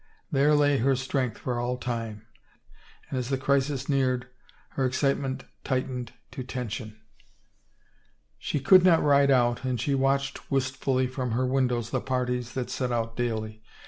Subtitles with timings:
[0.31, 2.25] There lay her strength for all time.
[3.11, 4.25] And as the crisis neared
[4.69, 6.99] her excitement tight ened to tension.
[8.39, 12.71] She could not ride out and she watched wistfully from her windows the parties that
[12.71, 13.61] set out daily.